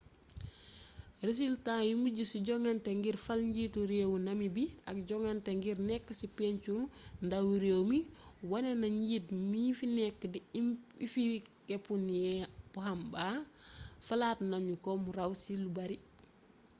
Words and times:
resultaa 1.27 1.81
yu 1.89 1.95
mujj 2.03 2.19
ci 2.31 2.37
jongante 2.47 2.89
ngir 2.99 3.17
fal 3.25 3.39
njiitu 3.49 3.79
réewu 3.91 4.17
namibi 4.25 4.63
ak 4.89 4.97
jongante 5.07 5.51
ngir 5.59 5.77
nekk 5.89 6.05
ci 6.19 6.25
pencu 6.37 6.73
ndawi 7.25 7.53
réew 7.63 7.81
mi 7.89 7.99
wone 8.49 8.71
na 8.79 8.87
ne 8.89 8.97
njiit 8.99 9.27
mii 9.51 9.71
fi 9.77 9.85
nekk 9.97 10.19
di 10.33 10.39
hifikepunye 11.01 12.25
pohamba 12.73 13.25
falaat 14.07 14.39
nanu 14.49 14.73
ko 14.83 14.91
mu 15.03 15.09
raw 15.17 15.31
ci 15.41 15.51
lu 15.61 15.69
bare 15.77 15.97